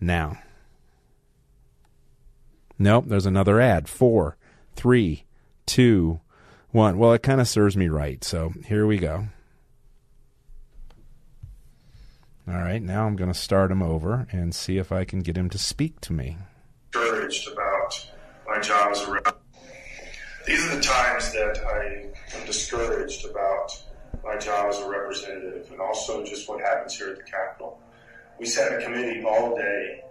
[0.00, 0.40] now.
[2.80, 3.88] Nope, there's another ad.
[3.88, 4.36] Four,
[4.74, 5.22] three,
[5.66, 6.18] two,
[6.72, 6.98] one.
[6.98, 8.24] Well, it kind of serves me right.
[8.24, 9.28] So here we go.
[12.48, 15.36] All right, now I'm going to start him over and see if I can get
[15.36, 16.38] him to speak to me
[17.28, 18.10] discouraged about
[18.46, 19.40] my job as a rep.
[20.46, 23.70] These are the times that I am discouraged about
[24.24, 27.80] my job as a representative and also just what happens here at the Capitol.
[28.38, 30.04] We sat in a committee all day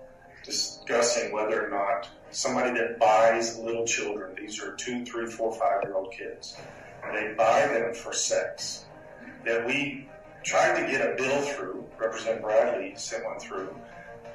[0.43, 5.83] discussing whether or not somebody that buys little children, these are two, three, four, five
[5.83, 6.55] year old kids,
[7.03, 8.85] and they buy them for sex,
[9.43, 10.07] that we
[10.43, 13.75] tried to get a bill through, Representative Bradley sent one through,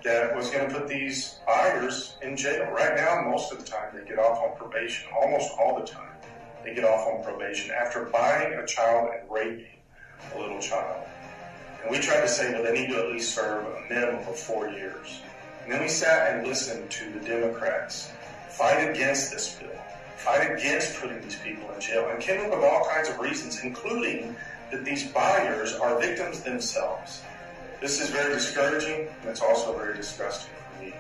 [0.04, 2.70] that was going to put these buyers in jail.
[2.70, 5.08] Right now, most of the time, they get off on probation.
[5.20, 6.10] Almost all the time,
[6.64, 9.78] they get off on probation after buying a child and raping
[10.34, 11.06] a little child.
[11.82, 14.38] And we tried to say, well, they need to at least serve a minimum of
[14.38, 15.20] four years.
[15.64, 18.10] And then we sat and listened to the Democrats
[18.48, 19.70] fight against this bill,
[20.16, 23.60] fight against putting these people in jail, and came up with all kinds of reasons,
[23.62, 24.36] including
[24.70, 27.22] that these buyers are victims themselves.
[27.82, 30.94] This is very discouraging, and it's also very disgusting for me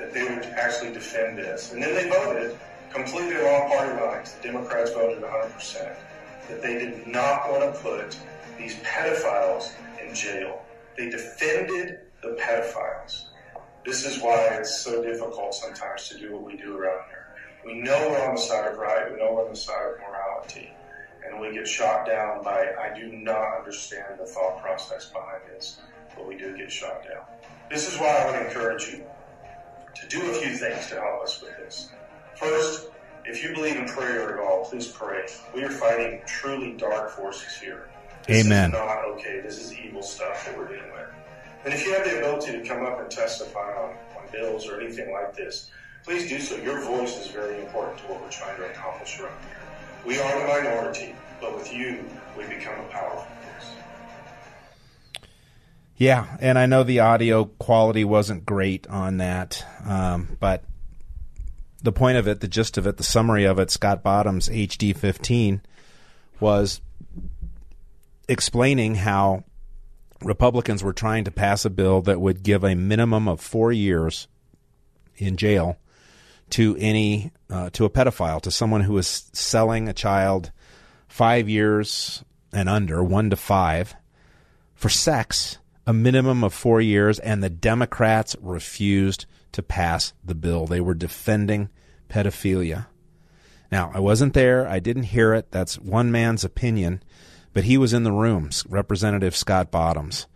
[0.00, 1.72] that they would actually defend this.
[1.72, 2.58] And then they voted
[2.92, 4.32] completely along party lines.
[4.32, 5.96] The Democrats voted 100%
[6.48, 8.18] that they did not want to put
[8.58, 10.64] these pedophiles in jail.
[10.98, 13.26] They defended the pedophiles.
[13.86, 17.28] This is why it's so difficult sometimes to do what we do around here.
[17.64, 20.00] We know we're on the side of right, we know we're on the side of
[20.00, 20.72] morality,
[21.26, 25.78] and we get shot down by, I do not understand the thought process behind this
[26.14, 27.24] but we do get shot down.
[27.70, 29.04] This is why I would encourage you
[29.94, 31.90] to do a few things to help us with this.
[32.36, 32.88] First,
[33.24, 35.26] if you believe in prayer at all, please pray.
[35.54, 37.88] We are fighting truly dark forces here.
[38.26, 38.70] This Amen.
[38.70, 39.40] is not okay.
[39.40, 41.08] This is evil stuff that we're dealing with.
[41.64, 44.80] And if you have the ability to come up and testify on, on bills or
[44.80, 45.70] anything like this,
[46.04, 46.56] please do so.
[46.56, 49.61] Your voice is very important to what we're trying to accomplish around here.
[50.06, 52.04] We are the minority, but with you,
[52.36, 53.70] we become a powerful force.
[55.96, 60.64] yeah, and I know the audio quality wasn't great on that, um, but
[61.82, 64.96] the point of it, the gist of it, the summary of it, Scott Bottoms HD
[64.96, 65.62] 15
[66.40, 66.80] was
[68.28, 69.44] explaining how
[70.22, 74.28] Republicans were trying to pass a bill that would give a minimum of four years
[75.16, 75.76] in jail
[76.52, 80.52] to any uh, to a pedophile, to someone who is selling a child
[81.08, 83.94] five years and under, one to five,
[84.74, 90.66] for sex a minimum of four years, and the Democrats refused to pass the bill.
[90.66, 91.70] They were defending
[92.08, 92.86] pedophilia.
[93.70, 94.68] Now, I wasn't there.
[94.68, 95.50] I didn't hear it.
[95.50, 97.02] That's one man's opinion,
[97.52, 100.26] but he was in the room, Representative Scott Bottoms.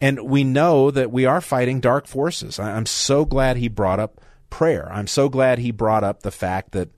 [0.00, 2.58] And we know that we are fighting dark forces.
[2.58, 4.20] I'm so glad he brought up
[4.54, 4.88] prayer.
[4.92, 6.88] I'm so glad he brought up the fact that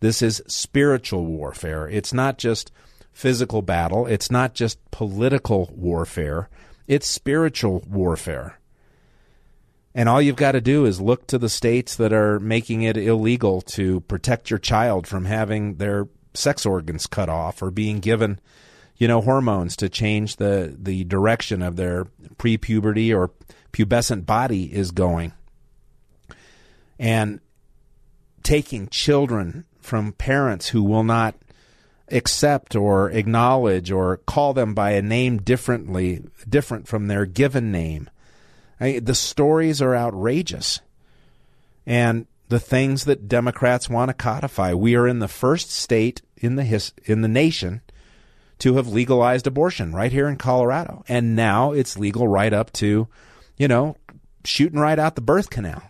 [0.00, 1.88] this is spiritual warfare.
[1.88, 2.72] It's not just
[3.12, 6.48] physical battle, it's not just political warfare.
[6.88, 8.58] It's spiritual warfare.
[9.94, 12.96] And all you've got to do is look to the states that are making it
[12.96, 18.40] illegal to protect your child from having their sex organs cut off or being given,
[18.96, 22.06] you know, hormones to change the, the direction of their
[22.38, 23.30] prepuberty or
[23.72, 25.32] pubescent body is going.
[26.98, 27.40] And
[28.42, 31.34] taking children from parents who will not
[32.08, 38.08] accept or acknowledge or call them by a name differently different from their given name.
[38.78, 40.80] I, the stories are outrageous.
[41.86, 44.74] And the things that Democrats want to codify.
[44.74, 47.80] We are in the first state in the his, in the nation
[48.58, 51.04] to have legalized abortion right here in Colorado.
[51.08, 53.08] And now it's legal right up to,
[53.56, 53.96] you know,
[54.44, 55.82] shooting right out the birth canal.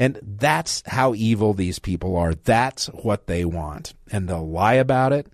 [0.00, 2.34] And that's how evil these people are.
[2.34, 3.92] That's what they want.
[4.10, 5.26] And they'll lie about it.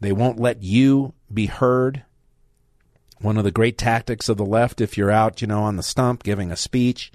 [0.00, 2.02] They won't let you be heard.
[3.20, 5.84] One of the great tactics of the left, if you're out, you know, on the
[5.84, 7.12] stump giving a speech,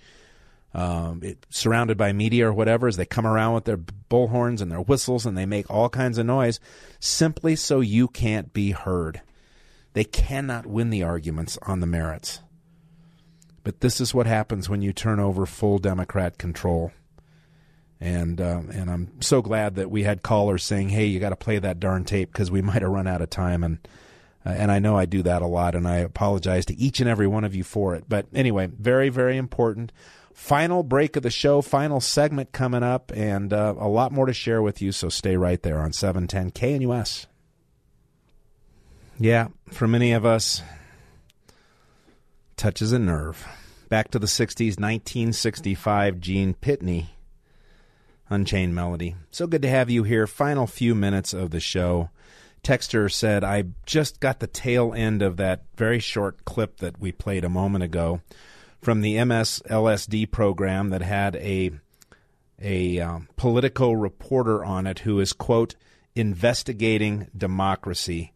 [0.74, 4.72] um, it, surrounded by media or whatever, is they come around with their bullhorns and
[4.72, 6.62] their whistles and they make all kinds of noise
[6.98, 9.22] simply so you can't be heard.
[9.92, 12.40] They cannot win the arguments on the merits.
[13.64, 16.92] But this is what happens when you turn over full Democrat control.
[18.00, 21.38] And uh, and I'm so glad that we had callers saying, "Hey, you got to
[21.38, 23.78] play that darn tape because we might have run out of time." And
[24.46, 27.10] uh, and I know I do that a lot, and I apologize to each and
[27.10, 28.04] every one of you for it.
[28.10, 29.94] But anyway, very very important.
[30.34, 34.34] Final break of the show, final segment coming up, and uh, a lot more to
[34.34, 34.92] share with you.
[34.92, 37.28] So stay right there on 710 KNUS.
[39.20, 40.64] Yeah, for many of us,
[42.64, 43.46] touches a nerve.
[43.90, 47.08] Back to the 60s, 1965, Gene Pitney,
[48.30, 49.18] Unchained Melody.
[49.32, 50.26] So good to have you here.
[50.28, 52.10] Final few minutes of the show.
[52.64, 57.12] Texter said, I just got the tail end of that very short clip that we
[57.12, 58.22] played a moment ago
[58.82, 61.72] from the MSLSD program that had a
[62.62, 65.76] a um, Politico reporter on it who is quote
[66.16, 68.33] investigating democracy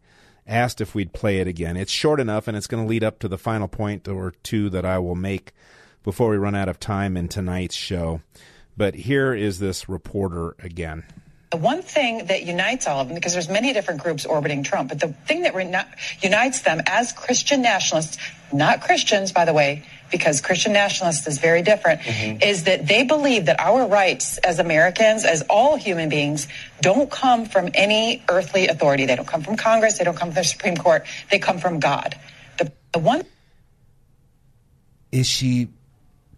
[0.48, 1.76] asked if we'd play it again.
[1.76, 4.70] It's short enough, and it's going to lead up to the final point or two
[4.70, 5.52] that I will make
[6.02, 8.22] before we run out of time in tonight's show.
[8.76, 11.04] But here is this reporter again.
[11.50, 14.90] The one thing that unites all of them, because there's many different groups orbiting Trump,
[14.90, 15.54] but the thing that
[16.20, 18.18] unites them as Christian nationalists,
[18.52, 22.42] not Christians, by the way, because Christian nationalists is very different, mm-hmm.
[22.42, 26.48] is that they believe that our rights as Americans, as all human beings,
[26.80, 29.06] don't come from any earthly authority.
[29.06, 29.98] They don't come from Congress.
[29.98, 31.06] They don't come from the Supreme Court.
[31.30, 32.18] They come from God.
[32.58, 33.24] The, the one.
[35.10, 35.68] Is she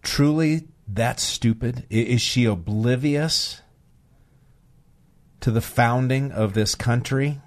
[0.01, 1.85] truly that stupid?
[1.89, 3.61] Is she oblivious
[5.41, 7.41] to the founding of this country,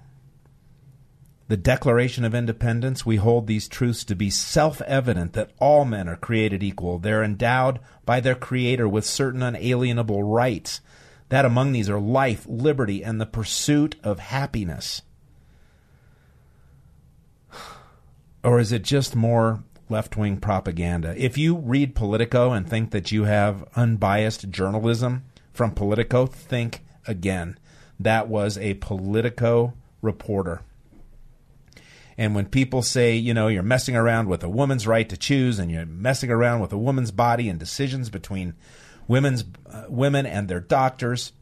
[1.47, 6.09] the Declaration of Independence, we hold these truths to be self evident that all men
[6.09, 6.97] are created equal.
[6.97, 10.81] They're endowed by their Creator with certain unalienable rights.
[11.29, 15.03] That among these are life, liberty, and the pursuit of happiness.
[18.43, 21.15] Or is it just more left wing propaganda?
[21.17, 27.57] If you read Politico and think that you have unbiased journalism from Politico, think again
[27.99, 30.61] that was a Politico reporter.
[32.17, 35.59] And when people say, you know, you're messing around with a woman's right to choose
[35.59, 38.53] and you're messing around with a woman's body and decisions between
[39.07, 41.33] women's uh, women and their doctors,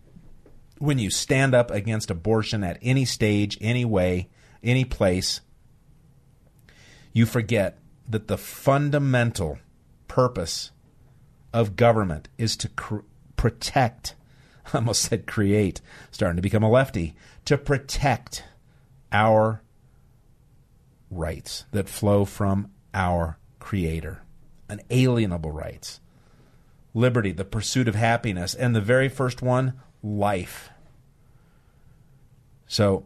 [0.79, 4.29] when you stand up against abortion at any stage, any way,
[4.63, 5.41] any place,
[7.13, 7.77] you forget
[8.09, 9.59] that the fundamental
[10.07, 10.71] purpose
[11.53, 12.97] of government is to cr-
[13.37, 14.15] protect
[14.73, 15.81] I almost said create,
[16.11, 18.43] starting to become a lefty, to protect
[19.11, 19.61] our
[21.15, 24.21] rights that flow from our Creator,
[24.67, 26.01] unalienable rights,
[26.93, 30.69] liberty, the pursuit of happiness, and the very first one, life.
[32.67, 33.05] So,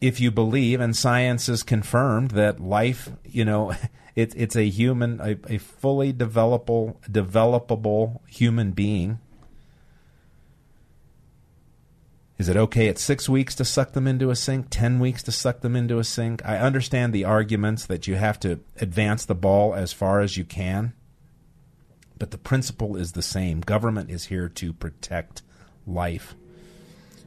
[0.00, 3.72] if you believe, and science has confirmed that life, you know,
[4.16, 9.20] it, it's a human, a, a fully developable, developable human being
[12.38, 15.32] Is it okay at six weeks to suck them into a sink, 10 weeks to
[15.32, 16.40] suck them into a sink?
[16.44, 20.44] I understand the arguments that you have to advance the ball as far as you
[20.44, 20.92] can,
[22.16, 23.60] but the principle is the same.
[23.60, 25.42] Government is here to protect
[25.84, 26.36] life.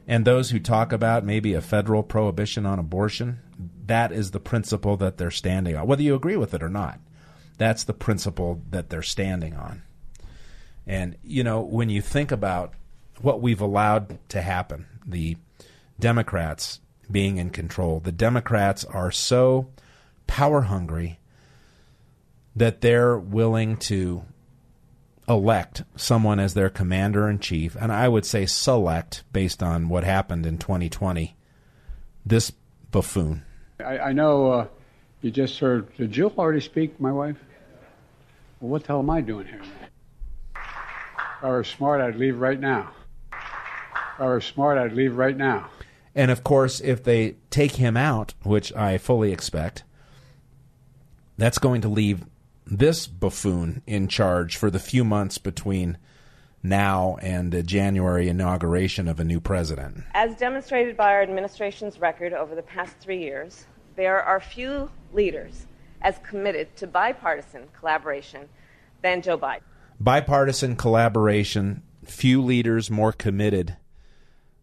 [0.08, 3.38] And those who talk about maybe a federal prohibition on abortion,
[3.86, 7.00] that is the principle that they're standing on, whether you agree with it or not.
[7.58, 9.82] That's the principle that they're standing on.
[10.86, 12.72] And, you know, when you think about
[13.20, 14.86] what we've allowed to happen.
[15.06, 15.36] The
[15.98, 16.80] Democrats
[17.10, 18.00] being in control.
[18.00, 19.68] The Democrats are so
[20.26, 21.18] power hungry
[22.56, 24.22] that they're willing to
[25.28, 30.04] elect someone as their commander in chief, and I would say select based on what
[30.04, 31.36] happened in 2020.
[32.24, 32.52] This
[32.90, 33.42] buffoon.
[33.80, 34.66] I, I know uh,
[35.22, 35.94] you just heard.
[35.96, 37.36] Did Jill already speak, my wife?
[38.60, 39.62] Well, what the hell am I doing here?
[40.54, 42.92] If I were smart, I'd leave right now.
[44.18, 45.70] I were smart, I'd leave right now.
[46.14, 49.84] And of course, if they take him out, which I fully expect,
[51.38, 52.24] that's going to leave
[52.66, 55.98] this buffoon in charge for the few months between
[56.62, 60.04] now and the January inauguration of a new president.
[60.14, 65.66] As demonstrated by our administration's record over the past three years, there are few leaders
[66.02, 68.48] as committed to bipartisan collaboration
[69.02, 69.62] than Joe Biden.
[69.98, 73.76] Bipartisan collaboration, few leaders more committed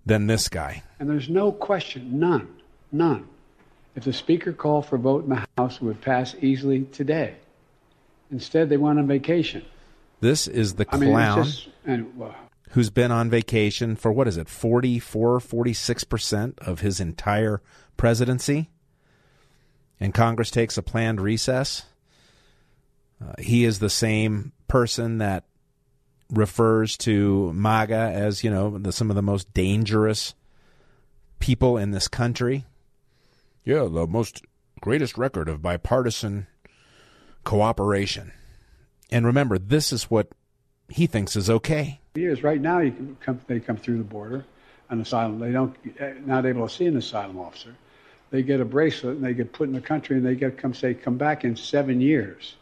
[0.09, 0.83] than this guy.
[0.99, 2.47] And there's no question, none,
[2.91, 3.27] none.
[3.95, 7.35] If the Speaker called for a vote in the House, it would pass easily today.
[8.31, 9.65] Instead, they went on vacation.
[10.19, 12.23] This is the clown I mean, just, and,
[12.71, 17.61] who's been on vacation for what is it, 44, 46% of his entire
[17.97, 18.69] presidency?
[19.99, 21.83] And Congress takes a planned recess.
[23.21, 25.43] Uh, he is the same person that
[26.31, 30.35] refers to MAGA as, you know, the, some of the most dangerous
[31.39, 32.65] people in this country.
[33.63, 34.43] Yeah, the most
[34.81, 36.47] greatest record of bipartisan
[37.43, 38.31] cooperation.
[39.11, 40.29] And remember, this is what
[40.87, 41.99] he thinks is okay.
[42.15, 44.45] Years right now, you come, they come through the border,
[44.89, 45.39] an asylum.
[45.39, 47.75] They don't eh, not able to see an asylum officer.
[48.31, 50.73] They get a bracelet and they get put in the country and they get come
[50.73, 52.55] say come back in seven years.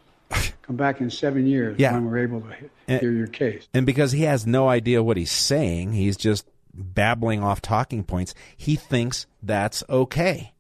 [0.62, 1.94] Come back in seven years yeah.
[1.94, 2.54] when we're able to
[2.88, 3.68] and, hear your case.
[3.74, 8.34] And because he has no idea what he's saying, he's just babbling off talking points.
[8.56, 10.54] He thinks that's okay.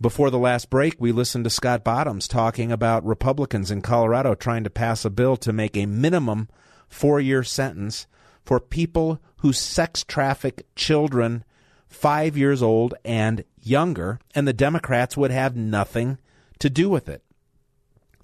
[0.00, 4.64] Before the last break, we listened to Scott Bottoms talking about Republicans in Colorado trying
[4.64, 6.48] to pass a bill to make a minimum
[6.88, 8.08] four year sentence
[8.44, 11.44] for people who sex traffic children
[11.86, 16.18] five years old and younger, and the Democrats would have nothing
[16.58, 17.22] to do with it.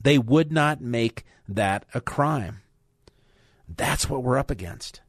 [0.00, 2.62] They would not make that a crime.
[3.68, 5.00] That's what we're up against.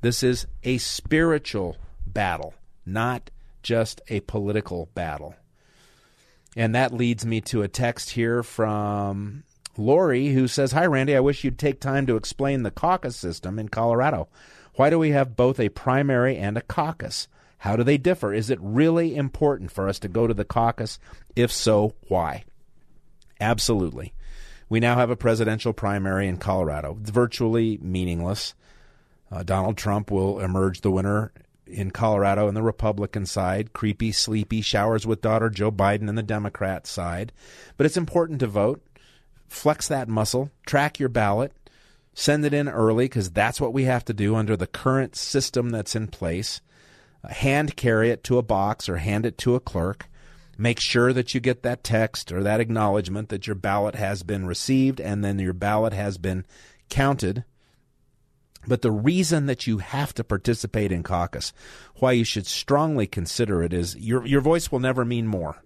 [0.00, 2.54] This is a spiritual battle,
[2.84, 3.30] not
[3.62, 5.34] just a political battle.
[6.56, 9.44] And that leads me to a text here from
[9.76, 11.14] Lori who says, Hi, Randy.
[11.14, 14.28] I wish you'd take time to explain the caucus system in Colorado.
[14.74, 17.28] Why do we have both a primary and a caucus?
[17.58, 18.32] How do they differ?
[18.32, 20.98] Is it really important for us to go to the caucus?
[21.34, 22.44] If so, why?
[23.40, 24.12] Absolutely.
[24.68, 26.96] We now have a presidential primary in Colorado.
[27.00, 28.54] Virtually meaningless.
[29.30, 31.32] Uh, Donald Trump will emerge the winner
[31.66, 36.22] in Colorado on the Republican side, creepy, sleepy, showers with daughter Joe Biden on the
[36.22, 37.32] Democrat side.
[37.76, 38.82] But it's important to vote.
[39.48, 41.52] Flex that muscle, track your ballot,
[42.14, 45.70] send it in early because that's what we have to do under the current system
[45.70, 46.60] that's in place.
[47.22, 50.08] Uh, hand carry it to a box or hand it to a clerk.
[50.58, 54.46] Make sure that you get that text or that acknowledgement that your ballot has been
[54.46, 56.46] received and then your ballot has been
[56.88, 57.44] counted.
[58.66, 61.52] But the reason that you have to participate in caucus,
[61.96, 65.62] why you should strongly consider it, is your your voice will never mean more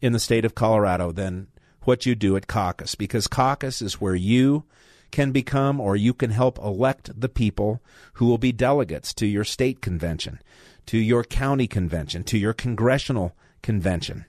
[0.00, 1.46] in the state of Colorado than
[1.82, 4.64] what you do at caucus, because caucus is where you
[5.10, 7.80] can become or you can help elect the people
[8.14, 10.40] who will be delegates to your state convention,
[10.86, 13.34] to your county convention, to your congressional
[13.64, 14.26] convention.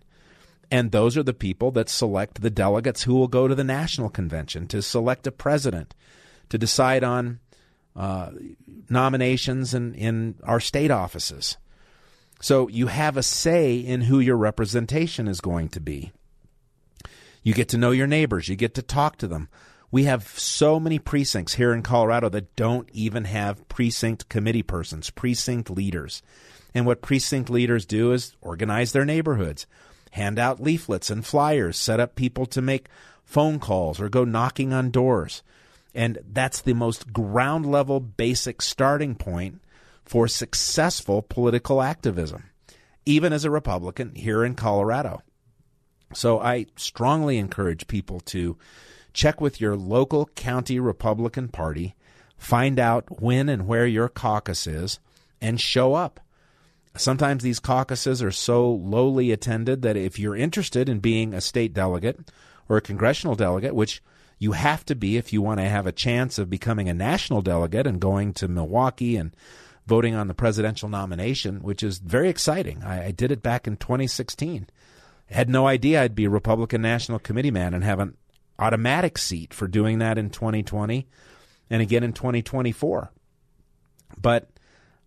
[0.71, 4.09] And those are the people that select the delegates who will go to the national
[4.09, 5.93] convention to select a president,
[6.49, 7.39] to decide on
[7.95, 8.31] uh,
[8.89, 11.57] nominations in, in our state offices.
[12.41, 16.11] So you have a say in who your representation is going to be.
[17.43, 19.49] You get to know your neighbors, you get to talk to them.
[19.91, 25.11] We have so many precincts here in Colorado that don't even have precinct committee persons,
[25.11, 26.23] precinct leaders.
[26.75, 29.65] And what precinct leaders do is organize their neighborhoods,
[30.11, 32.89] hand out leaflets and flyers, set up people to make
[33.23, 35.41] phone calls or go knocking on doors.
[35.95, 39.61] And that's the most ground level, basic starting point
[40.03, 42.49] for successful political activism,
[43.05, 45.21] even as a Republican here in Colorado.
[46.13, 48.57] So I strongly encourage people to
[49.13, 51.95] check with your local county Republican Party,
[52.37, 54.99] find out when and where your caucus is,
[55.39, 56.19] and show up.
[56.97, 61.73] Sometimes these caucuses are so lowly attended that if you're interested in being a state
[61.73, 62.31] delegate
[62.69, 64.01] or a congressional delegate, which
[64.39, 67.41] you have to be if you want to have a chance of becoming a national
[67.41, 69.35] delegate and going to Milwaukee and
[69.85, 72.83] voting on the presidential nomination, which is very exciting.
[72.83, 74.67] I, I did it back in 2016.
[75.29, 78.15] I had no idea I'd be a Republican National Committee man and have an
[78.57, 81.07] automatic seat for doing that in 2020
[81.69, 83.11] and again in 2024.
[84.21, 84.49] But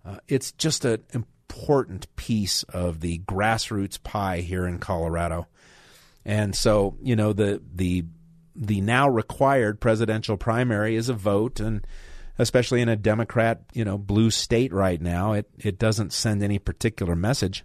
[0.04, 1.02] uh, it's just an
[1.48, 5.46] important piece of the grassroots pie here in Colorado.
[6.24, 8.04] And so, you know, the the
[8.54, 11.86] the now required presidential primary is a vote, and
[12.36, 15.32] especially in a Democrat, you know, blue state right now.
[15.32, 17.64] It it doesn't send any particular message.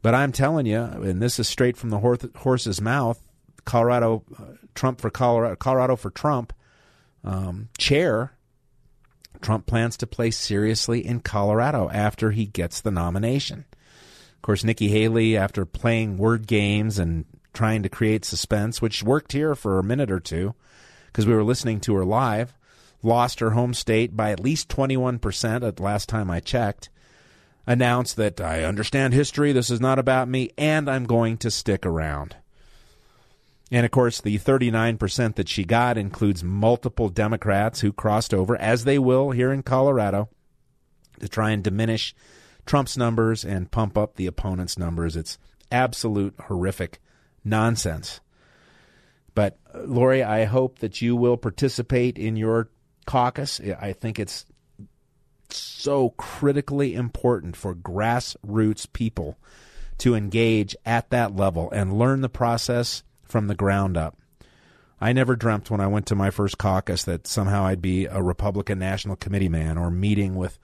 [0.00, 3.20] But I'm telling you, and this is straight from the horse's mouth,
[3.64, 6.52] Colorado, uh, Trump for Colorado, Colorado for Trump
[7.24, 8.37] um, chair,
[9.40, 13.64] Trump plans to play seriously in Colorado after he gets the nomination.
[14.36, 19.32] Of course, Nikki Haley, after playing word games and trying to create suspense, which worked
[19.32, 20.54] here for a minute or two
[21.06, 22.54] because we were listening to her live,
[23.02, 26.88] lost her home state by at least 21% at the last time I checked,
[27.66, 31.84] announced that I understand history, this is not about me, and I'm going to stick
[31.84, 32.36] around.
[33.70, 38.84] And of course, the 39% that she got includes multiple Democrats who crossed over, as
[38.84, 40.30] they will here in Colorado,
[41.20, 42.14] to try and diminish
[42.64, 45.16] Trump's numbers and pump up the opponent's numbers.
[45.16, 45.38] It's
[45.70, 47.00] absolute horrific
[47.44, 48.20] nonsense.
[49.34, 52.70] But, uh, Lori, I hope that you will participate in your
[53.06, 53.60] caucus.
[53.60, 54.46] I think it's
[55.50, 59.38] so critically important for grassroots people
[59.98, 64.16] to engage at that level and learn the process from the ground up.
[65.00, 68.22] I never dreamt when I went to my first caucus that somehow I'd be a
[68.22, 70.58] Republican National Committee man or meeting with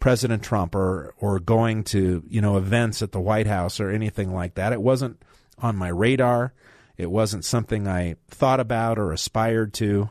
[0.00, 4.34] President Trump or or going to, you know, events at the White House or anything
[4.34, 4.72] like that.
[4.72, 5.22] It wasn't
[5.58, 6.52] on my radar.
[6.96, 10.10] It wasn't something I thought about or aspired to.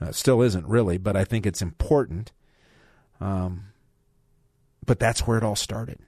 [0.00, 2.32] Uh, still isn't really, but I think it's important.
[3.20, 3.68] Um,
[4.84, 5.98] but that's where it all started.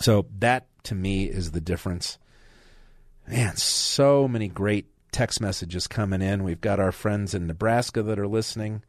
[0.00, 2.18] So that to me is the difference.
[3.32, 6.44] Man, so many great text messages coming in.
[6.44, 8.82] We've got our friends in Nebraska that are listening.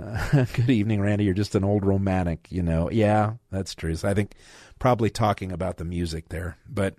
[0.00, 1.24] Uh, good evening, Randy.
[1.24, 2.88] You're just an old romantic, you know.
[2.92, 3.96] Yeah, that's true.
[3.96, 4.34] So I think
[4.78, 6.58] probably talking about the music there.
[6.68, 6.94] But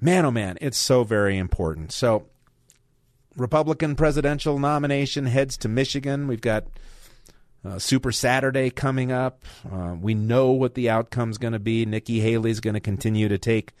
[0.00, 1.92] man, oh man, it's so very important.
[1.92, 2.24] So,
[3.36, 6.28] Republican presidential nomination heads to Michigan.
[6.28, 6.64] We've got
[7.62, 9.44] uh, Super Saturday coming up.
[9.70, 11.84] Uh, we know what the outcome's going to be.
[11.84, 13.74] Nikki Haley's going to continue to take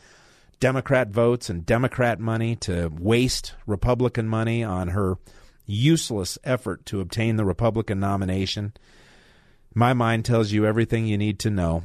[0.62, 5.18] Democrat votes and Democrat money to waste Republican money on her
[5.66, 8.72] useless effort to obtain the Republican nomination.
[9.74, 11.82] My mind tells you everything you need to know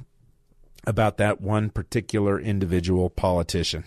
[0.85, 3.83] about that one particular individual politician.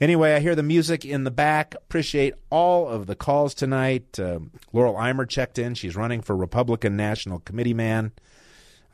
[0.00, 1.74] Anyway, I hear the music in the back.
[1.74, 4.16] Appreciate all of the calls tonight.
[4.16, 4.38] Uh,
[4.72, 5.74] Laurel Imer checked in.
[5.74, 8.12] She's running for Republican National Committee man.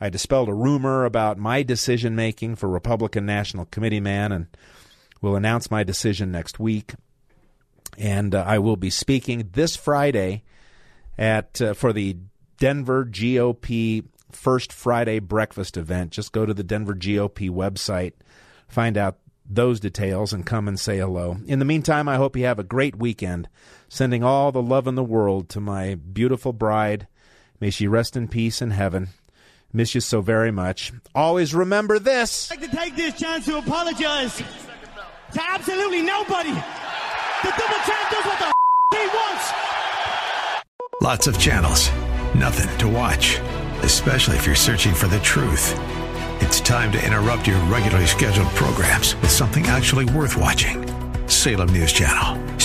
[0.01, 4.47] I dispelled a rumor about my decision making for Republican National Committee man and
[5.25, 6.93] will announce my decision next week.
[7.97, 10.43] And uh, I will be speaking this Friday
[11.17, 12.17] at uh, for the
[12.57, 16.11] Denver GOP First Friday Breakfast event.
[16.11, 18.13] Just go to the Denver GOP website,
[18.67, 19.17] find out
[19.49, 21.37] those details, and come and say hello.
[21.47, 23.49] In the meantime, I hope you have a great weekend.
[23.87, 27.07] Sending all the love in the world to my beautiful bride.
[27.59, 29.09] May she rest in peace in heaven.
[29.71, 30.91] Miss you so very much.
[31.13, 32.51] Always remember this.
[32.51, 34.43] I'd like to take this chance to apologize
[35.35, 36.51] to absolutely nobody.
[36.51, 38.53] The double champ does what the
[38.97, 39.51] he wants.
[41.01, 41.91] Lots of channels,
[42.33, 43.39] nothing to watch,
[43.83, 45.77] especially if you're searching for the truth.
[46.41, 50.85] It's time to interrupt your regularly scheduled programs with something actually worth watching.
[51.27, 52.54] Salem News Channel.